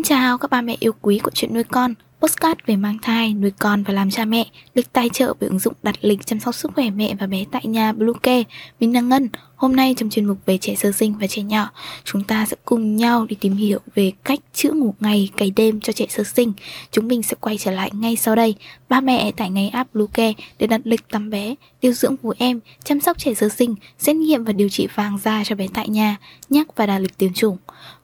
Xin 0.00 0.04
chào 0.04 0.38
các 0.38 0.50
ba 0.50 0.60
mẹ 0.60 0.76
yêu 0.80 0.92
quý 1.00 1.18
của 1.18 1.30
chuyện 1.34 1.54
nuôi 1.54 1.64
con 1.64 1.94
Postcard 2.20 2.60
về 2.66 2.76
mang 2.76 2.98
thai, 3.02 3.34
nuôi 3.34 3.52
con 3.58 3.82
và 3.82 3.94
làm 3.94 4.10
cha 4.10 4.24
mẹ 4.24 4.44
Lịch 4.74 4.92
tài 4.92 5.08
trợ 5.08 5.34
về 5.40 5.48
ứng 5.48 5.58
dụng 5.58 5.74
đặt 5.82 5.94
lịch 6.00 6.26
chăm 6.26 6.40
sóc 6.40 6.54
sức 6.54 6.70
khỏe 6.74 6.90
mẹ 6.90 7.14
và 7.20 7.26
bé 7.26 7.44
tại 7.50 7.62
nhà 7.66 7.92
Bluecare 7.92 8.42
Mình 8.80 8.94
là 8.94 9.00
Ngân 9.00 9.28
Hôm 9.56 9.76
nay 9.76 9.94
trong 9.96 10.10
chuyên 10.10 10.24
mục 10.24 10.38
về 10.46 10.58
trẻ 10.58 10.74
sơ 10.74 10.92
sinh 10.92 11.14
và 11.20 11.26
trẻ 11.26 11.42
nhỏ 11.42 11.70
Chúng 12.04 12.24
ta 12.24 12.46
sẽ 12.46 12.56
cùng 12.64 12.96
nhau 12.96 13.26
đi 13.26 13.36
tìm 13.40 13.56
hiểu 13.56 13.78
về 13.94 14.12
cách 14.24 14.40
chữa 14.54 14.72
ngủ 14.72 14.94
ngày, 15.00 15.30
cày 15.36 15.50
đêm 15.56 15.80
cho 15.80 15.92
trẻ 15.92 16.06
sơ 16.08 16.24
sinh. 16.24 16.52
Chúng 16.92 17.08
mình 17.08 17.22
sẽ 17.22 17.36
quay 17.40 17.58
trở 17.58 17.70
lại 17.70 17.90
ngay 17.94 18.16
sau 18.16 18.36
đây. 18.36 18.54
Ba 18.88 19.00
mẹ 19.00 19.32
tải 19.32 19.50
ngay 19.50 19.68
app 19.68 19.94
Bluecare 19.94 20.32
để 20.58 20.66
đặt 20.66 20.80
lịch 20.84 21.08
tắm 21.08 21.30
bé, 21.30 21.54
điều 21.82 21.92
dưỡng 21.92 22.16
của 22.16 22.34
em, 22.38 22.60
chăm 22.84 23.00
sóc 23.00 23.18
trẻ 23.18 23.34
sơ 23.34 23.48
sinh, 23.48 23.74
xét 23.98 24.16
nghiệm 24.16 24.44
và 24.44 24.52
điều 24.52 24.68
trị 24.68 24.88
vàng 24.94 25.18
da 25.24 25.44
cho 25.44 25.54
bé 25.54 25.66
tại 25.74 25.88
nhà, 25.88 26.16
nhắc 26.48 26.76
và 26.76 26.86
đặt 26.86 26.98
lịch 26.98 27.18
tiêm 27.18 27.32
chủng. 27.32 27.56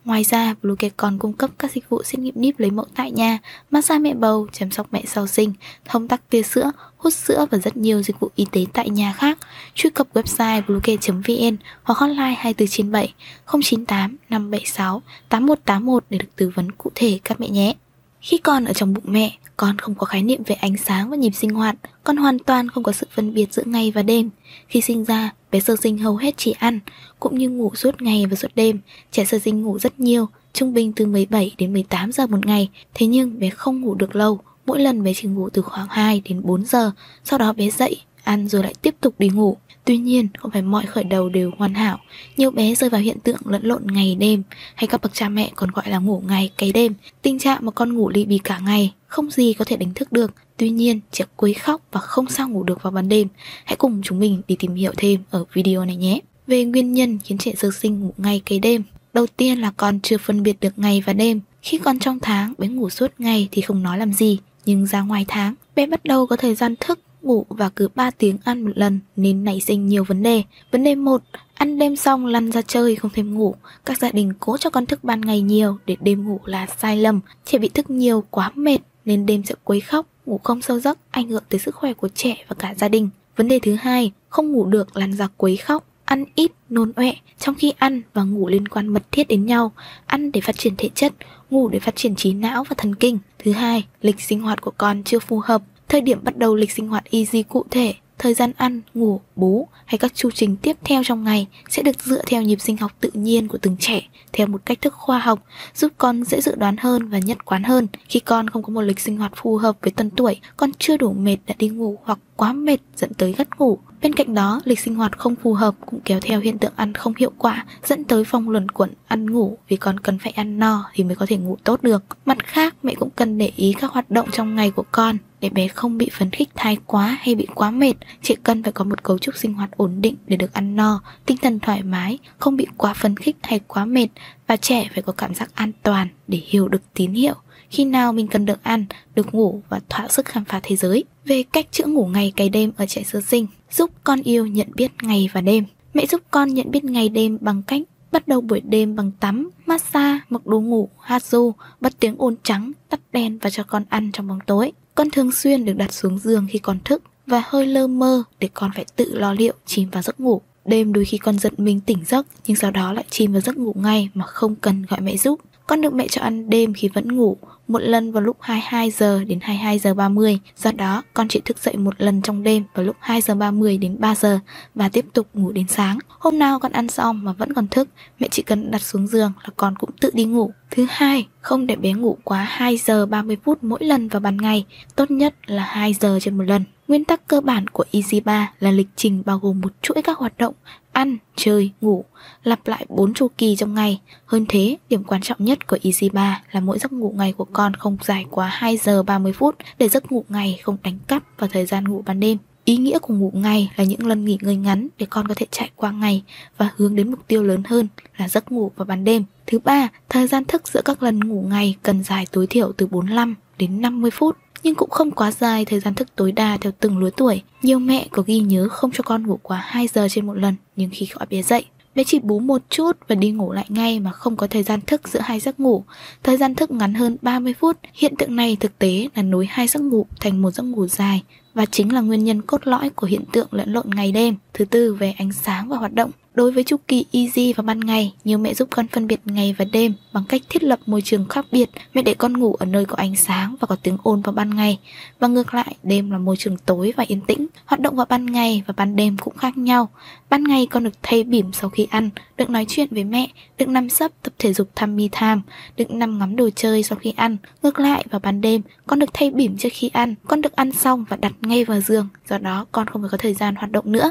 Ngoài 0.04 0.24
ra, 0.24 0.54
Bluecare 0.62 0.95
còn 0.96 1.18
cung 1.18 1.32
cấp 1.32 1.50
các 1.59 1.72
dịch 1.72 1.88
vụ 1.88 2.02
xét 2.02 2.18
nghiệm 2.18 2.34
níp 2.36 2.59
lấy 2.59 2.70
mẫu 2.70 2.86
tại 2.95 3.11
nhà, 3.11 3.38
massage 3.70 3.98
mẹ 3.98 4.14
bầu, 4.14 4.46
chăm 4.52 4.70
sóc 4.70 4.87
mẹ 4.91 5.02
sau 5.06 5.27
sinh, 5.27 5.52
thông 5.84 6.09
tắc 6.09 6.30
tia 6.30 6.42
sữa, 6.42 6.70
hút 6.96 7.12
sữa 7.12 7.46
và 7.51 7.59
rất 7.59 7.77
nhiều 7.77 8.02
dịch 8.02 8.20
vụ 8.20 8.30
y 8.34 8.46
tế 8.51 8.66
tại 8.73 8.91
nhà 8.91 9.12
khác. 9.12 9.38
Truy 9.74 9.91
cập 9.91 10.06
website 10.15 10.62
bluecare.vn 10.66 11.56
hoặc 11.82 11.98
hotline 11.98 12.34
24 12.38 12.68
trên 12.68 12.92
7 12.92 13.15
098 13.46 14.16
576 14.30 15.02
8181 15.28 16.04
để 16.10 16.18
được 16.18 16.37
tư 16.37 16.51
vấn 16.54 16.73
cụ 16.73 16.90
thể 16.95 17.18
các 17.24 17.40
mẹ 17.40 17.48
nhé. 17.48 17.74
Khi 18.20 18.38
con 18.38 18.65
ở 18.65 18.73
trong 18.73 18.95
bụng 18.95 19.04
mẹ, 19.06 19.38
con 19.56 19.79
không 19.79 19.95
có 19.95 20.06
khái 20.06 20.23
niệm 20.23 20.43
về 20.46 20.54
ánh 20.54 20.77
sáng 20.77 21.10
và 21.10 21.16
nhịp 21.16 21.30
sinh 21.34 21.51
hoạt, 21.51 21.77
con 22.04 22.16
hoàn 22.16 22.38
toàn 22.38 22.68
không 22.68 22.82
có 22.82 22.93
sự 22.93 23.06
phân 23.15 23.34
biệt 23.34 23.52
giữa 23.52 23.62
ngày 23.66 23.93
và 23.95 24.02
đêm. 24.02 24.30
Khi 24.68 24.80
sinh 24.80 25.04
ra, 25.04 25.30
bé 25.56 25.60
sơ 25.60 25.77
sinh 25.77 25.98
hầu 25.98 26.16
hết 26.16 26.34
chỉ 26.37 26.55
ăn, 26.59 26.80
cũng 27.20 27.38
như 27.38 27.51
ngủ 27.51 27.74
suốt 27.74 28.02
ngày 28.02 28.27
và 28.27 28.37
suốt 28.37 28.48
đêm. 28.55 28.78
Trẻ 29.12 29.24
sơ 29.24 29.38
sinh 29.38 29.62
ngủ 29.62 29.79
rất 29.79 30.01
nhiều, 30.01 30.29
trung 30.52 30.74
bình 30.74 30.92
từ 30.92 31.06
17 31.06 31.55
đến 31.59 31.73
18 31.73 32.12
giờ 32.12 32.27
một 32.27 32.46
ngày, 32.46 32.70
thế 32.95 33.06
nhưng 33.06 33.38
bé 33.38 33.51
không 33.51 33.80
ngủ 33.80 33.95
được 33.95 34.16
lâu, 34.16 34.41
mỗi 34.66 34.80
lần 34.80 35.02
bé 35.02 35.15
chỉ 35.15 35.29
ngủ 35.29 35.48
từ 35.48 35.62
khoảng 35.62 35.87
2 35.90 36.23
đến 36.29 36.43
4 36.45 36.65
giờ, 36.65 36.90
sau 37.24 37.38
đó 37.38 37.52
bé 37.52 37.71
dậy, 37.71 38.01
ăn 38.24 38.49
rồi 38.49 38.62
lại 38.62 38.74
tiếp 38.82 38.95
tục 39.01 39.15
đi 39.18 39.29
ngủ. 39.29 39.57
Tuy 39.87 39.96
nhiên, 39.96 40.29
không 40.38 40.51
phải 40.51 40.62
mọi 40.62 40.87
khởi 40.87 41.04
đầu 41.04 41.29
đều 41.29 41.51
hoàn 41.59 41.74
hảo. 41.74 41.98
Nhiều 42.37 42.51
bé 42.51 42.74
rơi 42.74 42.90
vào 42.90 43.01
hiện 43.01 43.20
tượng 43.20 43.40
lẫn 43.45 43.65
lộn 43.65 43.82
ngày 43.87 44.15
đêm, 44.15 44.43
hay 44.74 44.87
các 44.87 45.01
bậc 45.02 45.15
cha 45.15 45.28
mẹ 45.28 45.51
còn 45.56 45.70
gọi 45.70 45.90
là 45.90 45.98
ngủ 45.98 46.23
ngày 46.28 46.51
cấy 46.59 46.73
đêm. 46.73 46.95
Tình 47.23 47.38
trạng 47.38 47.59
mà 47.62 47.70
con 47.70 47.93
ngủ 47.93 48.09
ly 48.09 48.24
bì 48.24 48.38
cả 48.38 48.59
ngày, 48.59 48.93
không 49.06 49.30
gì 49.30 49.52
có 49.52 49.65
thể 49.65 49.76
đánh 49.76 49.95
thức 49.95 50.12
được. 50.12 50.34
Tuy 50.56 50.70
nhiên, 50.70 51.01
trẻ 51.12 51.24
quấy 51.37 51.54
khóc 51.54 51.80
và 51.93 52.01
không 52.01 52.28
sao 52.28 52.48
ngủ 52.48 52.62
được 52.62 52.82
vào 52.82 52.90
ban 52.90 53.09
đêm. 53.09 53.28
Hãy 53.65 53.76
cùng 53.76 54.01
chúng 54.04 54.18
mình 54.18 54.43
đi 54.48 54.56
tìm 54.59 54.74
hiểu 54.74 54.93
thêm 54.96 55.20
ở 55.30 55.45
video 55.52 55.84
này 55.84 55.96
nhé. 55.96 56.21
Về 56.46 56.65
nguyên 56.65 56.93
nhân 56.93 57.18
khiến 57.24 57.38
trẻ 57.38 57.52
sơ 57.56 57.71
sinh 57.71 58.00
ngủ 58.00 58.12
ngày 58.16 58.43
cấy 58.46 58.59
đêm. 58.59 58.82
Đầu 59.12 59.26
tiên 59.37 59.60
là 59.60 59.73
con 59.76 60.00
chưa 60.00 60.18
phân 60.18 60.43
biệt 60.43 60.60
được 60.60 60.78
ngày 60.78 61.02
và 61.06 61.12
đêm. 61.12 61.40
Khi 61.62 61.78
con 61.78 61.98
trong 61.98 62.21
tháng, 62.21 62.54
bé 62.59 62.68
ngủ 62.68 62.90
suốt 62.90 63.12
ngày 63.18 63.48
thì 63.50 63.62
không 63.62 63.82
nói 63.82 63.98
làm 63.98 64.12
gì. 64.12 64.38
Nhưng 64.65 64.87
ra 64.87 65.00
ngoài 65.00 65.25
tháng, 65.28 65.54
bé 65.76 65.87
bắt 65.87 66.04
đầu 66.04 66.26
có 66.26 66.37
thời 66.37 66.54
gian 66.54 66.75
thức 66.81 66.98
ngủ 67.27 67.47
và 67.49 67.69
cứ 67.69 67.88
3 67.94 68.10
tiếng 68.10 68.38
ăn 68.44 68.62
một 68.62 68.71
lần 68.75 69.00
nên 69.16 69.44
nảy 69.44 69.60
sinh 69.60 69.87
nhiều 69.87 70.05
vấn 70.05 70.22
đề. 70.22 70.43
Vấn 70.71 70.84
đề 70.84 70.94
1, 70.94 71.22
ăn 71.55 71.78
đêm 71.78 71.97
xong 71.97 72.27
lăn 72.27 72.53
ra 72.53 72.62
chơi 72.62 72.97
không 72.97 73.10
thêm 73.15 73.34
ngủ. 73.34 73.55
Các 73.84 73.99
gia 73.99 74.10
đình 74.10 74.33
cố 74.41 74.56
cho 74.56 74.71
con 74.71 74.87
thức 74.87 75.05
ban 75.05 75.21
ngày 75.21 75.41
nhiều 75.41 75.78
để 75.87 75.97
đêm 76.00 76.25
ngủ 76.25 76.41
là 76.44 76.66
sai 76.78 76.97
lầm. 76.97 77.21
Trẻ 77.44 77.59
bị 77.59 77.69
thức 77.69 77.91
nhiều 77.91 78.25
quá 78.31 78.53
mệt 78.55 78.78
nên 79.05 79.27
đêm 79.27 79.43
sẽ 79.44 79.55
quấy 79.65 79.81
khóc, 79.81 80.06
ngủ 80.27 80.41
không 80.44 80.62
sâu 80.62 80.81
giấc, 80.81 80.99
ảnh 81.10 81.28
hưởng 81.28 81.43
tới 81.49 81.60
sức 81.60 81.75
khỏe 81.75 81.93
của 81.93 82.09
trẻ 82.09 82.44
và 82.49 82.56
cả 82.59 82.75
gia 82.78 82.88
đình. 82.88 83.09
Vấn 83.37 83.49
đề 83.49 83.59
thứ 83.59 83.75
hai, 83.75 84.12
không 84.28 84.53
ngủ 84.53 84.66
được 84.66 84.97
lăn 84.97 85.12
ra 85.12 85.28
quấy 85.37 85.56
khóc, 85.56 85.84
ăn 86.05 86.25
ít, 86.34 86.53
nôn 86.69 86.93
ọe, 86.97 87.12
trong 87.38 87.55
khi 87.55 87.72
ăn 87.78 88.03
và 88.15 88.22
ngủ 88.22 88.49
liên 88.49 88.69
quan 88.69 88.88
mật 88.88 89.03
thiết 89.12 89.28
đến 89.28 89.47
nhau, 89.47 89.72
ăn 90.06 90.33
để 90.33 90.41
phát 90.41 90.59
triển 90.59 90.75
thể 90.78 90.91
chất, 90.94 91.12
ngủ 91.50 91.69
để 91.69 91.78
phát 91.78 91.97
triển 91.97 92.16
trí 92.16 92.33
não 92.33 92.65
và 92.65 92.75
thần 92.78 92.94
kinh. 92.94 93.19
Thứ 93.38 93.53
hai, 93.53 93.84
lịch 94.03 94.21
sinh 94.21 94.41
hoạt 94.41 94.61
của 94.61 94.72
con 94.78 95.03
chưa 95.03 95.19
phù 95.19 95.41
hợp, 95.44 95.62
thời 95.88 96.00
điểm 96.00 96.19
bắt 96.22 96.37
đầu 96.37 96.54
lịch 96.54 96.72
sinh 96.72 96.88
hoạt 96.88 97.04
easy 97.10 97.42
cụ 97.42 97.65
thể, 97.70 97.94
thời 98.19 98.34
gian 98.34 98.53
ăn, 98.56 98.81
ngủ, 98.94 99.20
bú 99.37 99.69
hay 99.84 99.99
các 99.99 100.15
chu 100.15 100.31
trình 100.31 100.56
tiếp 100.56 100.77
theo 100.84 101.03
trong 101.05 101.25
ngày 101.25 101.47
sẽ 101.69 101.83
được 101.83 102.03
dựa 102.03 102.22
theo 102.27 102.43
nhịp 102.43 102.61
sinh 102.61 102.77
học 102.77 102.93
tự 103.00 103.11
nhiên 103.15 103.49
của 103.49 103.59
từng 103.59 103.77
trẻ 103.81 104.03
theo 104.33 104.47
một 104.47 104.61
cách 104.65 104.81
thức 104.81 104.94
khoa 104.94 105.19
học, 105.19 105.43
giúp 105.75 105.93
con 105.99 106.25
dễ 106.25 106.41
dự 106.41 106.55
đoán 106.55 106.77
hơn 106.77 107.09
và 107.09 107.19
nhất 107.19 107.44
quán 107.44 107.62
hơn. 107.62 107.87
Khi 108.09 108.21
con 108.21 108.50
không 108.50 108.62
có 108.62 108.72
một 108.72 108.81
lịch 108.81 109.00
sinh 109.00 109.16
hoạt 109.16 109.33
phù 109.37 109.56
hợp 109.56 109.77
với 109.83 109.91
tuần 109.91 110.11
tuổi, 110.11 110.41
con 110.56 110.71
chưa 110.78 110.97
đủ 110.97 111.12
mệt 111.12 111.37
đã 111.47 111.55
đi 111.59 111.69
ngủ 111.69 111.99
hoặc 112.05 112.19
quá 112.37 112.53
mệt 112.53 112.78
dẫn 112.97 113.15
tới 113.15 113.32
gắt 113.32 113.49
ngủ. 113.59 113.78
Bên 114.03 114.12
cạnh 114.12 114.34
đó, 114.34 114.61
lịch 114.65 114.81
sinh 114.81 114.94
hoạt 114.94 115.19
không 115.19 115.34
phù 115.43 115.55
hợp 115.55 115.75
cũng 115.87 116.00
kéo 116.05 116.21
theo 116.21 116.41
hiện 116.41 116.59
tượng 116.59 116.72
ăn 116.77 116.94
không 116.94 117.12
hiệu 117.19 117.32
quả, 117.38 117.66
dẫn 117.84 118.05
tới 118.05 118.25
phong 118.25 118.50
luẩn 118.50 118.69
quẩn 118.69 118.91
ăn 119.06 119.31
ngủ 119.31 119.59
vì 119.69 119.77
con 119.77 120.00
cần 120.00 120.19
phải 120.19 120.32
ăn 120.32 120.59
no 120.59 120.91
thì 120.94 121.05
mới 121.05 121.16
có 121.16 121.27
thể 121.27 121.37
ngủ 121.37 121.56
tốt 121.65 121.82
được. 121.82 122.03
Mặt 122.25 122.38
khác, 122.47 122.75
mẹ 122.82 122.94
cũng 122.94 123.11
cần 123.16 123.38
để 123.38 123.53
ý 123.56 123.72
các 123.72 123.93
hoạt 123.93 124.11
động 124.11 124.28
trong 124.32 124.55
ngày 124.55 124.71
của 124.71 124.84
con 124.93 125.16
để 125.47 125.51
bé 125.51 125.69
không 125.69 125.99
bị 125.99 126.11
phấn 126.12 126.31
khích 126.31 126.49
thái 126.55 126.77
quá 126.87 127.19
hay 127.21 127.34
bị 127.34 127.47
quá 127.55 127.71
mệt. 127.71 127.95
Chị 128.23 128.37
cần 128.43 128.62
phải 128.62 128.73
có 128.73 128.84
một 128.84 129.03
cấu 129.03 129.19
trúc 129.19 129.37
sinh 129.37 129.55
hoạt 129.55 129.71
ổn 129.77 130.01
định 130.01 130.15
để 130.27 130.37
được 130.37 130.53
ăn 130.53 130.77
no, 130.77 131.01
tinh 131.27 131.37
thần 131.37 131.61
thoải 131.61 131.83
mái, 131.83 132.19
không 132.39 132.57
bị 132.57 132.67
quá 132.77 132.95
phấn 132.95 133.17
khích 133.17 133.37
hay 133.43 133.61
quá 133.67 133.85
mệt 133.85 134.09
và 134.47 134.56
trẻ 134.56 134.89
phải 134.95 135.03
có 135.03 135.12
cảm 135.12 135.35
giác 135.35 135.51
an 135.55 135.73
toàn 135.83 136.09
để 136.29 136.41
hiểu 136.47 136.69
được 136.69 136.83
tín 136.95 137.12
hiệu 137.12 137.35
khi 137.71 137.85
nào 137.85 138.12
mình 138.12 138.29
cần 138.29 138.47
được 138.47 138.62
ăn, 138.62 138.85
được 139.15 139.35
ngủ 139.35 139.62
và 139.69 139.81
thỏa 139.89 140.09
sức 140.09 140.27
khám 140.27 140.45
phá 140.45 140.61
thế 140.62 140.77
giới. 140.77 141.05
Về 141.25 141.43
cách 141.53 141.67
chữa 141.71 141.87
ngủ 141.87 142.06
ngày 142.06 142.33
cày 142.37 142.49
đêm 142.49 142.73
ở 142.77 142.87
trẻ 142.87 143.03
sơ 143.03 143.21
sinh, 143.21 143.47
giúp 143.71 143.91
con 144.05 144.23
yêu 144.23 144.47
nhận 144.47 144.69
biết 144.75 144.93
ngày 145.03 145.29
và 145.33 145.41
đêm. 145.41 145.65
Mẹ 145.95 146.06
giúp 146.06 146.23
con 146.31 146.55
nhận 146.55 146.71
biết 146.71 146.85
ngày 146.85 147.09
đêm 147.09 147.39
bằng 147.41 147.62
cách 147.62 147.83
bắt 148.16 148.28
đầu 148.28 148.41
buổi 148.41 148.60
đêm 148.60 148.97
bằng 148.97 149.10
tắm, 149.21 149.50
massage, 149.66 150.19
mặc 150.31 150.47
đồ 150.47 150.60
ngủ, 150.60 150.88
hát 151.00 151.25
ru, 151.25 151.53
bật 151.81 151.93
tiếng 152.00 152.15
ồn 152.19 152.34
trắng, 152.43 152.72
tắt 152.88 153.00
đèn 153.12 153.38
và 153.38 153.50
cho 153.50 153.62
con 153.62 153.84
ăn 153.88 154.12
trong 154.12 154.28
bóng 154.28 154.38
tối. 154.47 154.72
Con 154.94 155.10
thường 155.10 155.32
xuyên 155.32 155.65
được 155.65 155.72
đặt 155.72 155.93
xuống 155.93 156.19
giường 156.19 156.47
khi 156.50 156.59
còn 156.59 156.78
thức 156.84 157.03
và 157.26 157.43
hơi 157.47 157.66
lơ 157.66 157.87
mơ 157.87 158.22
để 158.41 158.49
con 158.55 158.71
phải 158.75 158.84
tự 158.97 159.19
lo 159.19 159.32
liệu 159.32 159.55
chìm 159.66 159.91
vào 159.91 160.03
giấc 160.03 160.21
ngủ. 160.21 160.41
Đêm 160.66 160.93
đôi 160.93 161.04
khi 161.04 161.19
con 161.19 161.38
giận 161.38 161.53
mình 161.56 161.81
tỉnh 161.81 161.99
giấc 162.06 162.27
nhưng 162.47 162.56
sau 162.56 162.71
đó 162.71 162.93
lại 162.93 163.04
chìm 163.10 163.32
vào 163.32 163.41
giấc 163.41 163.56
ngủ 163.56 163.72
ngay 163.77 164.09
mà 164.15 164.25
không 164.27 164.54
cần 164.54 164.87
gọi 164.88 165.00
mẹ 165.00 165.16
giúp. 165.16 165.41
Con 165.66 165.81
được 165.81 165.94
mẹ 165.94 166.09
cho 166.09 166.22
ăn 166.22 166.50
đêm 166.50 166.75
khi 166.75 166.88
vẫn 166.88 167.16
ngủ, 167.16 167.37
một 167.69 167.78
lần 167.78 168.12
vào 168.12 168.22
lúc 168.22 168.37
22 168.41 168.91
giờ 168.91 169.25
đến 169.25 169.38
22 169.43 169.78
giờ 169.78 169.94
30. 169.94 170.38
Do 170.56 170.72
đó, 170.72 171.03
con 171.15 171.28
chỉ 171.28 171.41
thức 171.44 171.59
dậy 171.59 171.76
một 171.76 171.94
lần 171.99 172.22
trong 172.22 172.43
đêm 172.43 172.65
vào 172.75 172.84
lúc 172.87 172.97
2 173.00 173.21
giờ 173.21 173.34
30 173.34 173.78
đến 173.78 173.97
3 173.99 174.15
giờ 174.15 174.38
và 174.75 174.88
tiếp 174.88 175.05
tục 175.12 175.26
ngủ 175.34 175.53
đến 175.53 175.69
sáng. 175.69 175.99
Hôm 176.09 176.38
nào 176.38 176.59
con 176.59 176.72
ăn 176.72 176.88
xong 176.88 177.25
mà 177.25 177.32
vẫn 177.32 177.53
còn 177.53 177.69
thức, 177.69 177.88
mẹ 178.19 178.28
chỉ 178.31 178.43
cần 178.43 178.71
đặt 178.71 178.82
xuống 178.82 179.06
giường 179.06 179.32
là 179.44 179.50
con 179.56 179.76
cũng 179.76 179.91
tự 180.00 180.10
đi 180.15 180.25
ngủ. 180.25 180.50
Thứ 180.71 180.87
hai, 180.91 181.26
không 181.41 181.66
để 181.66 181.76
bé 181.76 181.93
ngủ 181.93 182.16
quá 182.25 182.44
2 182.50 182.76
giờ 182.76 183.06
30 183.06 183.37
phút 183.44 183.65
mỗi 183.65 183.84
lần 183.84 184.09
vào 184.09 184.21
ban 184.21 184.37
ngày, 184.37 184.65
tốt 184.97 185.10
nhất 185.10 185.34
là 185.47 185.62
2 185.62 185.94
giờ 185.94 186.19
trên 186.22 186.38
một 186.38 186.44
lần. 186.44 186.65
Nguyên 186.89 187.05
tắc 187.05 187.29
cơ 187.29 187.41
bản 187.41 187.67
của 187.69 187.85
Easy 187.93 188.21
3 188.21 188.53
là 188.61 188.71
lịch 188.71 188.87
trình 188.97 189.23
bao 189.27 189.39
gồm 189.39 189.61
một 189.61 189.73
chuỗi 189.83 190.03
các 190.03 190.19
hoạt 190.19 190.39
động 190.39 190.55
ăn, 190.93 191.17
chơi, 191.37 191.71
ngủ, 191.81 192.05
lặp 192.45 192.67
lại 192.67 192.87
4 192.89 193.15
chu 193.15 193.29
kỳ 193.39 193.57
trong 193.57 193.75
ngày. 193.75 194.01
Hơn 194.27 194.47
thế, 194.49 194.77
điểm 194.89 195.05
quan 195.05 195.21
trọng 195.23 195.45
nhất 195.45 195.67
của 195.67 195.79
Easy 195.83 196.09
3 196.09 196.43
là 196.53 196.61
mỗi 196.61 196.79
giấc 196.79 196.93
ngủ 196.93 197.15
ngày 197.17 197.33
của 197.33 197.47
con 197.53 197.75
không 197.75 197.97
dài 198.05 198.25
quá 198.31 198.47
2 198.53 198.77
giờ 198.77 199.03
30 199.03 199.33
phút 199.33 199.57
để 199.79 199.89
giấc 199.89 200.13
ngủ 200.13 200.25
ngày 200.29 200.61
không 200.63 200.77
đánh 200.83 200.99
cắp 201.07 201.23
vào 201.39 201.49
thời 201.53 201.67
gian 201.67 201.85
ngủ 201.85 202.03
ban 202.07 202.21
đêm. 202.21 202.39
Ý 202.65 202.77
nghĩa 202.77 202.99
của 202.99 203.15
ngủ 203.15 203.31
ngày 203.35 203.71
là 203.77 203.85
những 203.85 204.07
lần 204.07 204.25
nghỉ 204.25 204.39
ngơi 204.41 204.57
ngắn 204.57 204.89
để 204.99 205.07
con 205.11 205.29
có 205.29 205.35
thể 205.35 205.47
chạy 205.51 205.71
qua 205.77 205.91
ngày 205.91 206.23
và 206.57 206.71
hướng 206.77 206.97
đến 206.97 207.11
mục 207.11 207.21
tiêu 207.27 207.43
lớn 207.43 207.63
hơn 207.67 207.89
là 208.17 208.29
giấc 208.29 208.53
ngủ 208.53 208.71
vào 208.77 208.87
ban 208.87 209.05
đêm. 209.05 209.25
Thứ 209.47 209.59
ba, 209.59 209.89
thời 210.09 210.27
gian 210.27 210.45
thức 210.45 210.69
giữa 210.69 210.83
các 210.85 211.03
lần 211.03 211.21
ngủ 211.21 211.45
ngày 211.49 211.77
cần 211.83 212.05
dài 212.05 212.27
tối 212.33 212.47
thiểu 212.47 212.73
từ 212.73 212.87
45 212.87 213.35
đến 213.59 213.81
50 213.81 214.11
phút 214.11 214.37
nhưng 214.62 214.75
cũng 214.75 214.91
không 214.91 215.11
quá 215.11 215.31
dài 215.31 215.65
thời 215.65 215.81
gian 215.81 215.94
thức 215.94 216.09
tối 216.17 216.33
đa 216.33 216.56
theo 216.61 216.72
từng 216.81 216.99
lứa 216.99 217.11
tuổi. 217.17 217.43
Nhiều 217.62 217.78
mẹ 217.78 218.06
có 218.11 218.22
ghi 218.27 218.39
nhớ 218.39 218.69
không 218.69 218.91
cho 218.93 219.03
con 219.03 219.27
ngủ 219.27 219.39
quá 219.43 219.65
2 219.67 219.89
giờ 219.89 220.09
trên 220.11 220.27
một 220.27 220.34
lần, 220.34 220.55
nhưng 220.77 220.91
khi 220.93 221.09
gọi 221.12 221.27
bé 221.31 221.43
dậy, 221.43 221.65
bé 221.94 222.05
chỉ 222.05 222.19
bú 222.19 222.39
một 222.39 222.62
chút 222.71 222.97
và 223.09 223.15
đi 223.15 223.31
ngủ 223.31 223.53
lại 223.53 223.67
ngay 223.69 224.00
mà 224.00 224.12
không 224.12 224.37
có 224.37 224.47
thời 224.47 224.62
gian 224.62 224.81
thức 224.81 225.09
giữa 225.09 225.21
hai 225.21 225.41
giấc 225.41 225.61
ngủ. 225.61 225.84
Thời 226.22 226.37
gian 226.37 226.55
thức 226.55 226.71
ngắn 226.71 226.94
hơn 226.94 227.17
30 227.22 227.55
phút, 227.61 227.76
hiện 227.94 228.17
tượng 228.17 228.37
này 228.37 228.56
thực 228.61 228.79
tế 228.79 229.08
là 229.14 229.23
nối 229.23 229.47
hai 229.50 229.67
giấc 229.67 229.81
ngủ 229.81 230.06
thành 230.20 230.43
một 230.43 230.50
giấc 230.50 230.62
ngủ 230.62 230.87
dài 230.87 231.23
và 231.55 231.67
chính 231.67 231.94
là 231.94 232.00
nguyên 232.00 232.25
nhân 232.25 232.43
cốt 232.43 232.67
lõi 232.67 232.91
của 232.91 233.06
hiện 233.06 233.25
tượng 233.32 233.49
lẫn 233.50 233.73
lộn 233.73 233.87
ngày 233.94 234.12
đêm. 234.12 234.37
Thứ 234.55 234.64
tư 234.64 234.94
về 234.94 235.14
ánh 235.19 235.32
sáng 235.32 235.69
và 235.69 235.76
hoạt 235.76 235.93
động. 235.94 236.11
Đối 236.37 236.53
với 236.53 236.65
chu 236.65 236.77
kỳ 236.88 237.05
easy 237.12 237.53
vào 237.53 237.65
ban 237.65 237.81
ngày, 237.81 238.12
nhiều 238.25 238.38
mẹ 238.38 238.55
giúp 238.55 238.69
con 238.71 238.88
phân 238.88 239.06
biệt 239.06 239.21
ngày 239.25 239.55
và 239.59 239.65
đêm 239.73 239.94
bằng 240.12 240.25
cách 240.29 240.43
thiết 240.49 240.62
lập 240.62 240.79
môi 240.87 241.03
trường 241.03 241.29
khác 241.29 241.47
biệt. 241.53 241.71
Mẹ 241.94 242.03
để 242.03 242.15
con 242.15 242.33
ngủ 242.33 242.55
ở 242.55 242.67
nơi 242.67 242.85
có 242.85 242.97
ánh 242.97 243.17
sáng 243.17 243.56
và 243.61 243.67
có 243.67 243.77
tiếng 243.83 243.97
ồn 244.03 244.21
vào 244.21 244.33
ban 244.33 244.56
ngày. 244.56 244.79
Và 245.19 245.29
ngược 245.29 245.55
lại, 245.55 245.77
đêm 245.83 246.11
là 246.11 246.19
môi 246.19 246.37
trường 246.37 246.56
tối 246.56 246.93
và 246.97 247.05
yên 247.09 247.21
tĩnh. 247.21 247.47
Hoạt 247.65 247.81
động 247.81 247.97
vào 247.97 248.06
ban 248.09 248.27
ngày 248.27 248.62
và 248.67 248.75
ban 248.77 248.97
đêm 248.97 249.17
cũng 249.17 249.37
khác 249.37 249.59
nhau. 249.59 249.88
Ban 250.31 250.44
ngày 250.44 250.67
con 250.71 250.85
được 250.85 250.94
thay 251.03 251.25
bỉm 251.25 251.53
sau 251.53 251.71
khi 251.71 251.87
ăn, 251.91 252.11
được 252.37 252.50
nói 252.50 252.67
chuyện 252.69 252.89
với 252.91 253.05
mẹ, 253.05 253.29
được 253.59 253.69
nằm 253.69 253.89
sấp 253.89 254.12
tập 254.23 254.32
thể 254.39 254.53
dục 254.53 254.69
thăm 254.75 254.97
mi 254.97 255.09
tham, 255.12 255.43
được 255.77 255.91
nằm 255.91 256.19
ngắm 256.19 256.37
đồ 256.37 256.50
chơi 256.56 256.82
sau 256.82 256.99
khi 256.99 257.12
ăn. 257.17 257.37
Ngược 257.62 257.79
lại 257.79 258.05
vào 258.11 258.21
ban 258.21 258.41
đêm, 258.41 258.62
con 258.87 258.99
được 258.99 259.11
thay 259.15 259.31
bỉm 259.31 259.56
trước 259.56 259.69
khi 259.73 259.89
ăn, 259.89 260.15
con 260.27 260.41
được 260.41 260.56
ăn 260.56 260.73
xong 260.73 261.05
và 261.09 261.17
đặt 261.17 261.32
ngay 261.41 261.65
vào 261.65 261.81
giường, 261.81 262.09
do 262.29 262.39
đó 262.39 262.67
con 262.73 262.87
không 262.87 263.03
phải 263.03 263.09
có 263.09 263.19
thời 263.19 263.35
gian 263.35 263.55
hoạt 263.55 263.71
động 263.71 263.93
nữa. 263.93 264.11